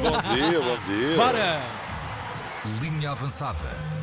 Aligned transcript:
Bom 0.00 0.34
dia, 0.34 0.60
bom 0.60 0.78
dia. 0.86 1.16
Bora! 1.16 1.60
Linha 2.82 3.10
avançada 3.12 3.58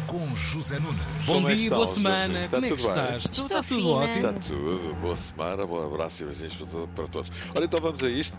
com 0.08 0.36
José 0.36 0.80
Nunes. 0.80 1.02
Bom 1.26 1.34
Como 1.36 1.50
é 1.50 1.56
dia, 1.56 1.70
boa 1.70 1.86
semana. 1.88 2.40
Está 2.42 2.50
Como 2.58 2.66
é 2.66 2.70
que 2.70 2.76
tudo 2.78 2.88
bem? 2.94 3.04
estás? 3.04 3.24
Estou 3.26 3.44
está 3.46 3.64
tudo 3.64 3.66
fina. 3.80 3.90
ótimo. 3.90 4.16
Está 4.16 4.34
tudo. 4.34 4.96
Boa 5.02 5.16
semana, 5.16 5.66
bom 5.68 5.86
abraço 5.86 6.24
e 6.24 6.26
beijinhos 6.26 6.56
para, 6.56 6.68
to- 6.68 6.90
para 6.96 7.08
todos. 7.08 7.32
Ora, 7.56 7.66
então 7.66 7.80
vamos 7.82 8.04
a 8.04 8.10
isto. 8.10 8.38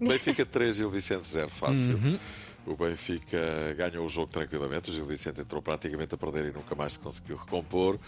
Benfica 0.00 0.44
3, 0.44 0.76
Gil 0.76 0.90
Vicente 0.90 1.28
0. 1.28 1.48
Fácil. 1.48 1.94
Uhum. 1.96 2.18
O 2.66 2.76
Benfica 2.76 3.38
ganhou 3.76 4.06
o 4.06 4.08
jogo 4.08 4.30
tranquilamente. 4.30 4.90
O 4.90 4.94
Gil 4.94 5.04
Vicente 5.04 5.40
entrou 5.40 5.60
praticamente 5.60 6.14
a 6.14 6.18
perder 6.18 6.46
e 6.46 6.52
nunca 6.52 6.74
mais 6.74 6.92
se 6.92 6.98
conseguiu 6.98 7.36
recompor. 7.36 7.98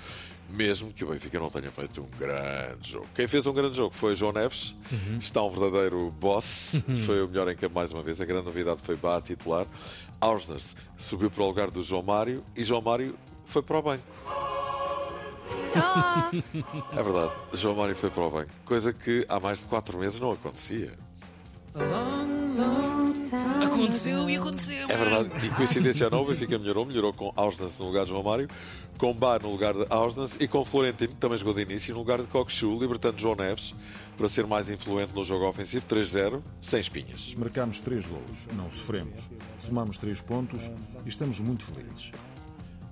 Mesmo 0.51 0.93
que 0.93 1.05
o 1.05 1.09
Benfica 1.09 1.41
não 1.41 1.51
tenha 1.51 1.71
feito 1.71 2.03
um 2.03 2.19
grande 2.19 2.91
jogo. 2.91 3.07
Quem 3.15 3.27
fez 3.27 3.47
um 3.47 3.53
grande 3.53 3.77
jogo 3.77 3.95
foi 3.95 4.13
o 4.13 4.15
João 4.15 4.33
Neves. 4.33 4.77
Uhum. 4.93 5.19
Está 5.19 5.43
um 5.43 5.51
verdadeiro 5.51 6.11
boss. 6.13 6.85
Foi 7.05 7.23
o 7.23 7.29
melhor 7.29 7.49
em 7.51 7.57
campo 7.57 7.75
mais 7.75 7.93
uma 7.93 8.03
vez. 8.03 8.21
A 8.21 8.25
grande 8.25 8.45
novidade 8.45 8.81
foi 8.83 8.95
Bá 8.97 9.21
titular. 9.21 9.67
Ausnes 10.21 10.77
subiu 10.97 11.31
para 11.31 11.43
o 11.43 11.47
lugar 11.47 11.71
do 11.71 11.83
João 11.83 12.03
Mário 12.03 12.45
e 12.57 12.63
João 12.63 12.81
Mário 12.81 13.19
foi 13.47 13.63
para 13.63 13.79
o 13.79 13.83
banco. 13.83 14.05
Ah, 15.77 16.31
É 16.93 17.03
verdade, 17.03 17.33
João 17.53 17.75
Mário 17.75 17.97
foi 17.97 18.09
para 18.09 18.23
o 18.23 18.31
banco, 18.31 18.51
coisa 18.65 18.93
que 18.93 19.27
há 19.29 19.41
mais 19.41 19.61
de 19.61 19.67
4 19.67 19.99
meses 19.99 20.21
não 20.21 20.31
acontecia. 20.31 20.93
Aconteceu 23.65 24.31
e 24.31 24.37
aconteceu. 24.37 24.89
É 24.89 24.97
verdade, 24.97 25.31
e 25.45 25.51
coincidência 25.51 26.09
não, 26.09 26.23
o 26.23 26.27
Benfica 26.27 26.57
melhorou, 26.57 26.87
melhorou 26.87 27.13
com 27.13 27.33
Ausnes 27.35 27.77
no 27.79 27.87
lugar 27.87 28.05
de 28.05 28.11
João 28.11 28.23
Mário, 28.23 28.49
com 28.97 29.13
Bá 29.13 29.39
no 29.41 29.51
lugar 29.51 29.75
de 29.75 29.85
Ausnes 29.91 30.37
e 30.39 30.47
com 30.47 30.65
Florentino, 30.65 31.11
que 31.13 31.17
também 31.17 31.37
jogou 31.37 31.53
de 31.53 31.63
início, 31.63 31.93
no 31.93 32.01
lugar 32.01 32.21
de 32.21 32.29
Cockchu, 32.29 32.79
libertando 32.79 33.19
João 33.19 33.35
Neves 33.35 33.75
para 34.17 34.29
ser 34.29 34.47
mais 34.47 34.71
influente 34.71 35.13
no 35.15 35.25
jogo 35.25 35.49
ofensivo, 35.49 35.85
3-0, 35.87 36.41
sem 36.61 36.79
espinhas. 36.79 37.35
Marcámos 37.35 37.81
três 37.81 38.07
golos, 38.07 38.47
não 38.53 38.71
sofremos. 38.71 39.21
Somamos 39.59 39.99
três 39.99 40.21
pontos 40.21 40.71
e 41.05 41.09
estamos 41.09 41.41
muito 41.41 41.65
felizes. 41.65 42.13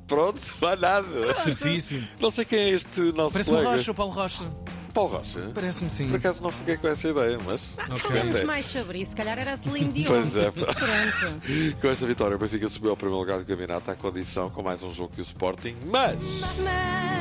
Pronto, 0.09 0.41
mais 0.61 0.81
nada. 0.81 1.35
Certíssimo. 1.35 2.07
Não 2.21 2.31
sei 2.31 2.45
quem 2.45 2.59
é 2.59 2.71
este 2.71 3.01
nosso 3.13 3.33
Parece-me 3.33 3.57
o 3.57 3.61
colega. 3.61 3.77
Rocha, 3.79 3.91
o 3.91 3.95
Paulo 3.95 4.13
Rocha. 4.13 4.45
Paulo 4.93 5.17
Rocha. 5.17 5.51
Parece-me 5.55 5.91
sim. 5.91 6.09
Por 6.09 6.17
acaso 6.17 6.43
não 6.43 6.51
fiquei 6.51 6.77
com 6.77 6.89
essa 6.89 7.09
ideia, 7.09 7.39
mas. 7.45 7.75
Sabemos 8.01 8.37
até. 8.37 8.45
mais 8.45 8.67
sobre 8.67 8.99
isso. 9.01 9.11
Se 9.11 9.17
calhar 9.17 9.39
era 9.39 9.55
a 9.55 9.57
Celine 9.57 9.91
Dion. 9.93 10.07
Pois 10.07 10.37
é. 10.37 10.51
Pronto. 10.51 11.79
Com 11.81 11.89
esta 11.89 12.07
vitória, 12.07 12.37
o 12.37 12.39
Benfica 12.39 12.69
subiu 12.69 12.91
ao 12.91 12.97
primeiro 12.97 13.21
lugar 13.21 13.39
do 13.39 13.45
campeonato 13.45 13.91
à 13.91 13.95
condição 13.95 14.51
com 14.51 14.63
mais 14.63 14.83
um 14.83 14.91
jogo 14.91 15.13
que 15.15 15.21
o 15.21 15.23
Sporting, 15.23 15.77
mas 15.87 16.41
Mas. 16.41 17.12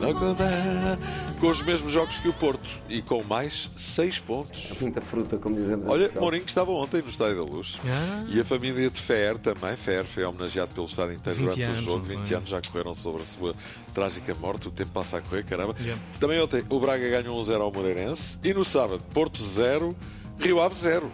Não 0.00 0.14
condena, 0.14 0.98
com 1.40 1.48
os 1.48 1.62
mesmos 1.62 1.92
jogos 1.92 2.18
que 2.18 2.28
o 2.28 2.32
Porto 2.32 2.68
e 2.88 3.02
com 3.02 3.22
mais 3.24 3.70
6 3.76 4.18
pontos. 4.20 4.72
Muita 4.80 5.00
fruta, 5.00 5.36
como 5.36 5.56
dizemos 5.56 5.86
em 5.86 5.90
Olha. 5.90 6.10
Mourinho 6.14 6.44
que 6.44 6.50
estava 6.50 6.70
ontem 6.70 7.02
no 7.02 7.08
Estádio 7.08 7.44
da 7.44 7.52
Luz. 7.52 7.80
Ah. 7.84 8.24
E 8.28 8.40
a 8.40 8.44
família 8.44 8.88
de 8.90 9.00
Fer 9.00 9.38
também. 9.38 9.76
Fer 9.76 10.04
foi 10.04 10.24
homenageado 10.24 10.72
pelo 10.74 10.86
Estado 10.86 11.12
inteiro 11.12 11.38
20 11.38 11.44
durante 11.44 11.62
anos, 11.62 11.78
o 11.78 11.82
jogo. 11.82 11.98
não 11.98 12.04
20 12.04 12.26
foi? 12.26 12.36
anos 12.36 12.48
já 12.48 12.60
correram 12.60 12.94
sobre 12.94 13.22
a 13.22 13.24
sua 13.24 13.54
trágica 13.94 14.34
morte. 14.34 14.68
O 14.68 14.70
tempo 14.70 14.90
passa 14.92 15.18
a 15.18 15.20
correr, 15.20 15.44
caramba. 15.44 15.74
Yeah. 15.80 16.00
Também 16.20 16.40
ontem 16.40 16.62
o 16.68 16.80
Braga 16.80 17.08
ganhou 17.08 17.40
1-0 17.40 17.60
ao 17.60 17.72
Moreirense. 17.72 18.38
E 18.44 18.54
no 18.54 18.64
sábado, 18.64 19.02
Porto 19.12 19.42
0, 19.42 19.96
Rio 20.38 20.60
Ave 20.60 20.74
0. 20.74 21.10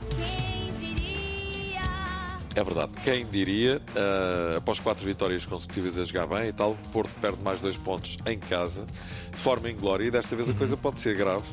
É 2.56 2.62
verdade, 2.62 2.92
quem 3.02 3.26
diria, 3.26 3.82
ah, 3.96 4.58
após 4.58 4.78
quatro 4.78 5.04
vitórias 5.04 5.44
consecutivas 5.44 5.98
a 5.98 6.04
jogar 6.04 6.26
bem 6.28 6.48
e 6.48 6.52
tal, 6.52 6.76
Porto 6.92 7.10
perde 7.20 7.42
mais 7.42 7.60
dois 7.60 7.76
pontos 7.76 8.16
em 8.26 8.38
casa, 8.38 8.86
de 9.30 9.36
forma 9.38 9.68
inglória, 9.68 10.04
e 10.06 10.10
desta 10.10 10.36
vez 10.36 10.48
a 10.48 10.54
coisa 10.54 10.76
pode 10.76 11.00
ser 11.00 11.16
grave. 11.16 11.44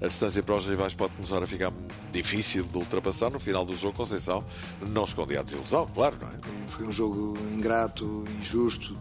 A 0.00 0.06
distância 0.06 0.42
para 0.42 0.56
os 0.56 0.66
rivais 0.66 0.94
pode 0.94 1.14
começar 1.14 1.42
a 1.42 1.46
ficar 1.46 1.72
difícil 2.10 2.64
de 2.64 2.76
ultrapassar. 2.76 3.30
No 3.30 3.38
final 3.38 3.64
do 3.64 3.74
jogo, 3.74 3.96
Conceição 3.96 4.44
não 4.88 5.04
escondia 5.04 5.40
a 5.40 5.42
desilusão, 5.42 5.86
claro, 5.94 6.16
não 6.20 6.28
é? 6.28 6.68
Foi 6.68 6.86
um 6.86 6.92
jogo 6.92 7.36
ingrato, 7.54 8.24
injusto, 8.38 8.94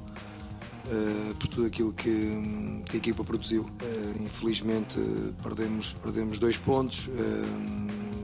eh, 0.87 1.33
por 1.39 1.47
tudo 1.47 1.67
aquilo 1.67 1.91
que, 1.91 2.81
que 2.85 2.95
a 2.95 2.97
equipa 2.97 3.23
produziu. 3.23 3.69
Eh, 3.81 4.23
infelizmente 4.23 4.97
perdemos, 5.41 5.93
perdemos 6.01 6.37
dois 6.37 6.57
pontos. 6.57 7.09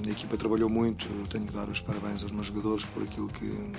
A 0.06 0.10
equipa 0.12 0.36
trabalhou 0.36 0.70
muito, 0.70 1.08
tenho 1.30 1.46
que 1.46 1.54
dar 1.54 1.70
os 1.70 1.80
parabéns 1.80 2.24
aos 2.24 2.32
meus 2.32 2.48
jogadores 2.48 2.84
por 2.86 3.04
aquilo 3.04 3.28
que, 3.28 3.72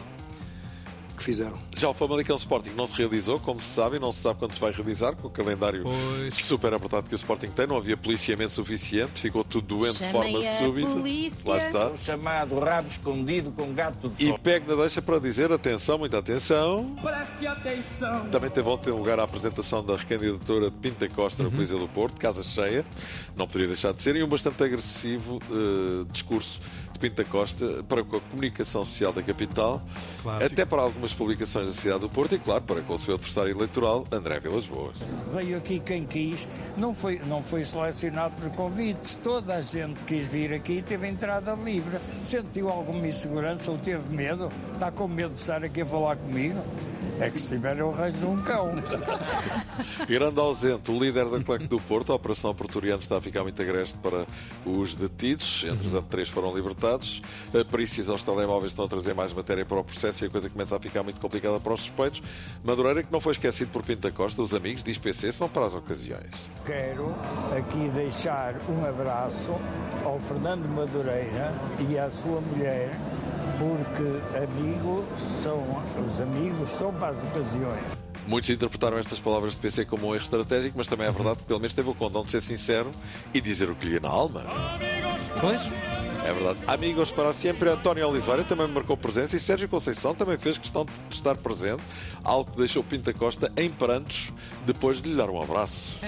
que 1.23 1.27
fizeram. 1.27 1.57
Já 1.77 1.89
o 1.89 1.95
Famalicão 1.95 2.35
Sporting 2.37 2.71
não 2.71 2.87
se 2.87 2.97
realizou, 2.97 3.39
como 3.39 3.61
se 3.61 3.69
sabe, 3.69 3.97
e 3.97 4.01
não 4.01 4.11
se 4.11 4.19
sabe 4.19 4.41
quando 4.41 4.53
se 4.53 4.61
vai 4.61 4.73
realizar, 4.73 5.15
com 5.15 5.29
o 5.29 5.31
calendário 5.31 5.85
Pois. 5.85 6.35
super 6.35 6.75
apertado 6.75 7.09
que 7.09 7.15
o 7.15 7.17
Sporting 7.17 7.49
tem, 7.49 7.67
não 7.67 7.77
havia 7.77 7.97
policiamento 7.97 8.53
suficiente, 8.53 9.21
ficou 9.21 9.45
tudo 9.45 9.63
doente 9.79 10.03
de 10.03 10.11
forma 10.11 10.31
Chamei 10.33 10.49
a 10.49 10.59
súbita. 10.59 10.91
polícia. 10.91 11.51
Lá 11.51 11.59
está. 11.59 11.87
O 11.89 11.97
chamado 11.97 12.59
rabo 12.59 12.89
escondido 12.89 13.53
com 13.53 13.73
gato 13.73 14.09
de 14.09 14.29
E 14.29 14.39
pego 14.39 14.75
na 14.75 14.83
deixa 14.83 15.01
para 15.01 15.19
dizer, 15.19 15.53
atenção, 15.53 15.99
muita 15.99 16.19
atenção. 16.19 16.97
Preste 17.01 17.47
atenção. 17.47 18.29
Também 18.31 18.51
teve 18.51 18.69
ontem 18.69 18.91
lugar 18.91 19.21
a 19.21 19.25
apresentação 19.25 19.85
da 19.85 19.95
recandidatura 19.97 20.71
de 20.71 20.77
Pinta 20.79 21.09
Costa 21.09 21.43
no 21.43 21.51
Coliseu 21.51 21.79
do 21.79 21.89
Porto, 21.89 22.19
casa 22.19 22.43
cheia, 22.43 22.85
não 23.37 23.47
poderia 23.47 23.69
deixar 23.69 23.93
de 23.93 24.03
ser, 24.03 24.17
e 24.17 24.23
um 24.23 24.29
bastante 24.29 24.63
agressivo 24.63 25.39
eh, 25.51 26.05
discurso 26.11 26.61
de 26.93 26.99
Pinta 26.99 27.25
Costa 27.25 27.83
para 27.89 28.05
com 28.05 28.17
a 28.17 28.21
comunicação 28.21 28.85
social 28.85 29.13
da 29.13 29.23
capital, 29.23 29.83
Clássico. 30.23 30.53
até 30.53 30.65
para 30.65 30.83
algumas 30.83 31.13
publicações 31.13 31.67
da 31.69 31.75
cidade 31.75 32.01
do 32.01 32.09
Porto 32.09 32.35
e, 32.35 32.39
claro, 32.39 32.63
para 32.63 32.81
com 32.83 32.95
o 32.95 32.99
seu 32.99 33.15
adversário 33.15 33.51
eleitoral, 33.51 34.05
André 34.13 34.39
Vilas 34.41 34.67
Boas. 34.67 34.99
Veio 35.33 35.57
aqui 35.57 35.81
quem 35.81 36.05
quis, 36.05 36.47
não 36.77 36.95
foi, 36.95 37.21
não 37.27 37.43
foi 37.43 37.65
selecionado 37.65 38.35
por 38.41 38.51
convites. 38.53 39.19
Toda 39.23 39.57
a 39.57 39.61
gente 39.61 39.99
que 40.05 40.13
quis 40.13 40.27
vir 40.27 40.53
aqui 40.53 40.79
e 40.79 40.83
teve 40.83 41.09
entrada 41.09 41.55
livre. 41.55 41.99
Sentiu 42.23 42.69
alguma 42.69 43.07
insegurança 43.07 43.71
ou 43.71 43.79
teve 43.79 44.15
medo? 44.15 44.49
Está 44.73 44.91
com 44.91 45.09
medo 45.09 45.35
de 45.35 45.41
estar 45.41 45.65
aqui 45.65 45.81
a 45.81 45.87
falar 45.87 46.17
comigo? 46.17 46.63
É 47.21 47.31
que 47.31 47.39
se 47.39 47.51
tiver 47.51 47.79
eu 47.79 47.91
arranjo 47.91 48.27
um 48.27 48.43
cão. 48.43 48.75
Grande 50.09 50.41
ausente, 50.41 50.91
o 50.91 50.99
líder 50.99 51.29
da 51.29 51.41
claque 51.41 51.67
do 51.67 51.79
Porto, 51.79 52.13
a 52.13 52.17
Operação 52.17 52.55
Porturiano 52.55 53.01
está 53.01 53.19
a 53.19 53.21
ficar 53.21 53.43
muito 53.43 53.61
agreste 53.63 53.97
para 53.99 54.27
os 54.67 54.97
detidos, 54.97 55.65
entretanto 55.65 56.07
três 56.09 56.29
foram 56.29 56.55
libertados, 56.55 56.82
a 56.87 57.65
perícias 57.65 58.09
aos 58.09 58.23
telemóveis 58.23 58.73
estão 58.73 58.85
a 58.85 58.89
trazer 58.89 59.15
mais 59.15 59.33
matéria 59.33 59.65
para 59.65 59.79
o 59.79 59.85
processo 59.85 60.25
e 60.25 60.27
a 60.27 60.31
coisa 60.31 60.49
começa 60.49 60.77
a 60.77 60.81
ficar 60.81 61.03
muito 61.03 61.21
complicada 61.21 61.59
para 61.61 61.73
os 61.73 61.81
suspeitos. 61.81 62.23
Madureira, 62.65 63.03
que 63.03 63.13
não 63.13 63.21
foi 63.21 63.33
esquecido 63.33 63.71
por 63.71 63.83
Pinta 63.83 64.11
Costa, 64.11 64.43
os 64.43 64.55
amigos, 64.55 64.83
diz 64.83 64.99
PC, 64.99 65.33
são 65.33 65.49
para 65.49 65.67
as 65.67 65.75
ocasiões. 65.75 66.51
Quero 66.65 67.15
aqui 67.57 67.89
deixar 67.95 68.57
um 68.69 68.85
abraço 68.85 69.51
ao 70.05 70.19
Fernando 70.19 70.67
Madureira 70.69 71.53
e 71.89 71.99
à 71.99 72.11
sua 72.11 72.41
mulher, 72.41 72.91
porque 73.59 74.37
amigos 74.37 75.05
são, 75.43 75.63
os 76.05 76.21
amigos 76.21 76.71
são 76.71 76.93
para 76.95 77.09
as 77.11 77.19
ocasiões. 77.19 78.03
Muitos 78.27 78.51
interpretaram 78.51 78.99
estas 78.99 79.19
palavras 79.19 79.55
de 79.55 79.59
PC 79.59 79.85
como 79.85 80.09
um 80.09 80.15
erro 80.15 80.23
estratégico, 80.23 80.79
mas 80.79 80.87
também 80.87 81.07
é 81.07 81.11
verdade 81.11 81.39
que 81.39 81.45
pelo 81.45 81.59
menos 81.59 81.75
teve 81.75 81.91
o 81.91 81.95
condão 81.95 82.23
de 82.23 82.31
ser 82.31 82.41
sincero 82.41 82.91
e 83.35 83.41
dizer 83.41 83.69
o 83.69 83.75
que 83.75 83.87
lhe 83.87 83.95
ia 83.95 84.01
na 84.01 84.09
alma. 84.09 84.45
Pois? 85.41 85.61
É 86.25 86.33
verdade. 86.33 86.61
Amigos 86.67 87.11
para 87.11 87.33
sempre, 87.33 87.69
António 87.69 88.09
Oliveira 88.09 88.45
também 88.45 88.69
marcou 88.69 88.97
presença 88.97 89.37
e 89.37 89.41
Sérgio 89.41 89.69
Conceição 89.69 90.15
também 90.15 90.39
fez 90.39 90.57
questão 90.57 90.85
de 90.85 90.93
estar 91.11 91.37
presente, 91.37 91.83
algo 92.23 92.51
que 92.51 92.57
deixou 92.59 92.85
Pinta 92.85 93.13
Costa 93.13 93.53
em 93.57 93.69
prantos 93.69 94.33
depois 94.65 95.03
de 95.03 95.11
lhe 95.11 95.17
dar 95.17 95.29
um 95.29 95.43
abraço. 95.43 95.97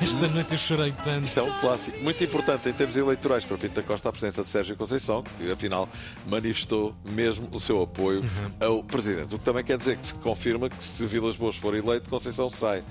Esta 0.00 0.28
noite 0.28 0.52
eu 0.52 0.58
chorei 0.58 0.92
tanto. 1.04 1.26
Isto 1.26 1.40
é 1.40 1.42
um 1.42 1.60
clássico 1.60 1.98
muito 2.02 2.22
importante 2.22 2.68
em 2.68 2.72
termos 2.72 2.96
eleitorais 2.96 3.44
para 3.44 3.58
Pinta 3.58 3.82
Costa 3.82 4.08
a 4.08 4.12
presença 4.12 4.42
de 4.42 4.48
Sérgio 4.48 4.76
Conceição, 4.76 5.22
que 5.22 5.50
afinal 5.50 5.88
manifestou 6.26 6.94
mesmo 7.04 7.48
o 7.52 7.60
seu 7.60 7.82
apoio 7.82 8.22
ao 8.60 8.82
presidente. 8.82 9.34
O 9.34 9.38
que 9.38 9.44
também 9.44 9.64
quer 9.64 9.76
dizer 9.76 9.98
que 9.98 10.06
se 10.06 10.14
confirma 10.14 10.68
que 10.68 10.82
se 10.82 11.04
Vilas 11.06 11.36
Boas 11.36 11.56
for 11.56 11.74
eleito, 11.74 12.08
Conceição 12.08 12.48
sai. 12.48 12.82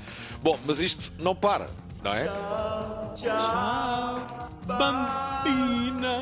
Bom, 0.44 0.60
mas 0.66 0.80
isto 0.80 1.12
não 1.18 1.36
para, 1.36 1.70
não 2.06 2.14
é? 2.14 2.30
Bambina. 4.68 6.20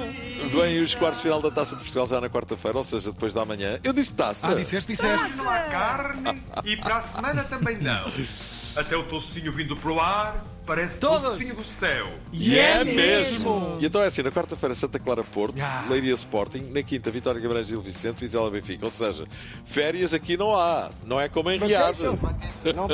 Vêm 0.50 0.82
os 0.82 0.96
quartos 0.96 1.22
final 1.22 1.42
da 1.42 1.52
Taça 1.52 1.76
de 1.76 1.82
Portugal 1.82 2.08
já 2.08 2.22
na 2.22 2.30
quarta-feira, 2.30 2.78
ou 2.78 2.84
seja, 2.84 3.12
depois 3.12 3.34
da 3.34 3.44
manhã. 3.44 3.80
Eu 3.84 3.92
disse 3.92 4.14
taça. 4.14 4.48
Ah, 4.48 4.54
disseste, 4.54 4.94
disseste. 4.94 5.30
Não 5.36 5.50
há 5.50 5.60
carne 5.64 6.42
e 6.64 6.78
para 6.78 6.96
a 6.96 7.02
semana 7.02 7.44
também 7.44 7.78
não. 7.78 8.12
Até 8.76 8.98
o 8.98 9.04
tocinho 9.04 9.52
vindo 9.52 9.76
pro 9.76 10.00
ar 10.00 10.44
parece 10.66 11.00
Todos. 11.00 11.22
tocinho 11.24 11.56
do 11.56 11.64
céu. 11.64 12.08
E 12.32 12.58
é 12.58 12.84
mesmo. 12.84 13.78
E 13.80 13.86
então 13.86 14.02
é 14.02 14.08
assim, 14.08 14.24
na 14.24 14.32
quarta-feira 14.32 14.74
Santa 14.74 14.98
Clara 14.98 15.24
Porto, 15.24 15.56
Ah. 15.62 15.86
Leiria 15.90 16.14
Sporting, 16.14 16.70
na 16.72 16.82
quinta 16.82 17.12
Vitória 17.12 17.40
Guimarães 17.40 17.68
Gil 17.68 17.82
Vicente, 17.82 18.22
Vizela 18.22 18.50
Benfica. 18.50 18.86
Ou 18.86 18.90
seja, 18.92 19.26
férias 19.66 20.14
aqui 20.14 20.36
não 20.38 20.56
há, 20.58 20.90
não 21.06 21.20
é 21.22 21.30
como 21.30 21.52
em 21.52 21.60
Riad. 21.60 21.98
Não. 22.76 22.88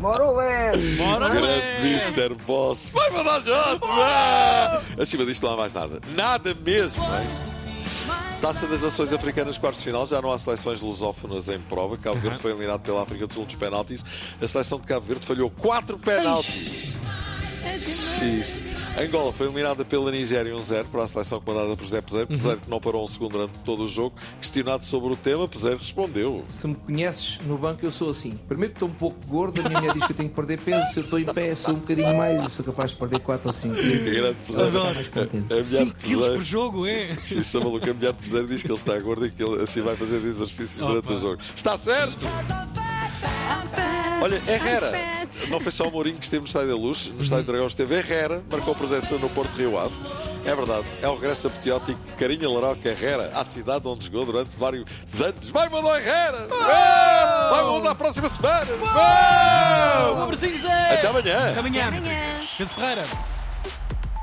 Moro 0.00 0.36
leve. 0.36 0.96
Bora, 0.96 1.28
Grande 1.30 1.82
Luís. 1.82 2.08
Mr. 2.08 2.34
Boss. 2.46 2.90
Vai 2.90 3.10
mandar 3.10 3.40
junto! 3.40 3.84
ah! 3.86 4.80
Acima 4.98 5.24
disto 5.26 5.42
não 5.44 5.54
há 5.54 5.56
mais 5.56 5.74
nada. 5.74 6.00
Nada 6.14 6.54
mesmo, 6.54 7.02
hein? 7.02 7.57
Taça 8.40 8.68
das 8.68 8.82
Nações 8.82 9.12
Africanas, 9.12 9.58
quartos 9.58 9.80
de 9.80 9.86
final, 9.86 10.06
já 10.06 10.22
não 10.22 10.30
há 10.30 10.38
seleções 10.38 10.80
lusófonas 10.80 11.48
em 11.48 11.58
prova. 11.58 11.96
Cabo 11.96 12.18
Verde 12.18 12.40
foi 12.40 12.52
eliminado 12.52 12.80
pela 12.82 13.02
África 13.02 13.26
do 13.26 13.32
Sul 13.32 13.44
dos 13.44 13.56
penaltis. 13.56 14.04
A 14.40 14.46
seleção 14.46 14.78
de 14.78 14.86
Cabo 14.86 15.06
Verde 15.06 15.26
falhou 15.26 15.50
quatro 15.50 15.98
penaltis. 15.98 16.77
Isso. 17.76 18.60
Angola 18.98 19.32
foi 19.32 19.46
eliminada 19.46 19.84
pela 19.84 20.10
Nigéria 20.10 20.52
1-0 20.52 20.86
para 20.86 21.04
a 21.04 21.06
seleção 21.06 21.40
comandada 21.40 21.76
por 21.76 21.84
José 21.84 22.00
Peseiro. 22.00 22.26
Peseiro 22.26 22.60
que 22.60 22.68
não 22.68 22.80
parou 22.80 23.04
um 23.04 23.06
segundo 23.06 23.32
durante 23.32 23.56
todo 23.58 23.84
o 23.84 23.86
jogo. 23.86 24.16
Questionado 24.40 24.84
sobre 24.84 25.12
o 25.12 25.16
tema, 25.16 25.46
Peseiro 25.46 25.78
respondeu. 25.78 26.44
Se 26.48 26.66
me 26.66 26.74
conheces 26.74 27.38
no 27.46 27.56
banco, 27.56 27.86
eu 27.86 27.92
sou 27.92 28.10
assim. 28.10 28.32
Primeiro 28.48 28.74
que 28.74 28.76
estou 28.76 28.88
um 28.88 28.94
pouco 28.94 29.16
gordo, 29.28 29.60
a 29.60 29.68
minha 29.68 29.80
mulher 29.80 29.94
diz 29.94 30.04
que 30.04 30.12
eu 30.12 30.16
tenho 30.16 30.28
que 30.28 30.34
perder 30.34 30.58
peso. 30.58 30.92
Se 30.92 30.98
eu 30.98 31.04
estou 31.04 31.18
em 31.20 31.24
pé, 31.26 31.54
sou 31.54 31.74
um 31.74 31.78
bocadinho 31.78 32.16
mais, 32.16 32.52
sou 32.52 32.64
capaz 32.64 32.90
de 32.90 32.96
perder 32.96 33.20
4 33.20 33.46
ou 33.46 33.52
5 33.52 33.74
quilos. 33.76 33.98
Grande 33.98 34.38
Peseiro. 34.46 34.70
Mulher 34.72 35.64
5 35.64 35.98
de 35.98 36.04
quilos 36.04 36.28
por 36.28 36.44
jogo, 36.44 36.86
é? 36.86 37.12
Isso 37.12 37.56
é 37.56 37.60
maluco. 37.60 37.88
A 37.88 37.94
mulher 37.94 38.12
de 38.12 38.18
Peseiro 38.18 38.46
diz 38.48 38.62
que 38.62 38.68
ele 38.68 38.74
está 38.74 38.98
gordo 38.98 39.26
e 39.26 39.30
que 39.30 39.42
ele 39.42 39.62
assim 39.62 39.80
vai 39.80 39.96
fazer 39.96 40.16
exercícios 40.16 40.76
durante 40.76 41.12
o 41.12 41.20
jogo. 41.20 41.42
Está 41.54 41.78
certo! 41.78 42.18
Olha, 44.20 44.42
Herrera. 44.48 45.17
Não 45.48 45.60
foi 45.60 45.72
só 45.72 45.86
o 45.86 45.90
Mourinho 45.90 46.16
que 46.18 46.24
esteve 46.24 46.40
no 46.40 46.46
Estádio 46.46 46.68
da 46.70 46.76
Luz, 46.76 47.08
no 47.08 47.22
Estádio 47.22 47.44
Dragão 47.44 47.66
esteve 47.66 47.94
Herrera, 47.94 48.42
marcou 48.50 48.74
presença 48.74 49.16
no 49.16 49.28
Porto 49.30 49.52
Rio 49.56 49.78
Ave. 49.78 49.94
É 50.44 50.54
verdade, 50.54 50.86
é 51.02 51.08
o 51.08 51.14
regresso 51.14 51.46
apoteótico 51.48 51.98
de 52.06 52.14
Carinha 52.14 52.48
Laroca 52.48 52.88
Herrera 52.88 53.30
à 53.34 53.44
cidade 53.44 53.86
onde 53.86 54.04
jogou 54.06 54.24
durante 54.24 54.56
vários 54.56 54.84
anos. 55.20 55.50
Vai 55.50 55.68
mandar 55.68 56.00
Herrera! 56.00 56.46
Vai! 56.48 57.50
Vai 57.50 57.64
mandar 57.64 57.90
a 57.90 57.94
próxima 57.94 58.28
semana! 58.28 58.66
Vai! 58.92 60.12
Sobrezinho 60.12 60.58
Zé! 60.58 60.94
Até 60.94 61.06
amanhã! 61.08 61.50
Até 61.50 61.60
amanhã. 61.60 61.88
Amanhã. 61.88 62.38
Pedro 62.56 62.74
Ferreira. 62.74 63.37